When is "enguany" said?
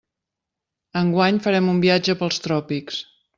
1.01-1.37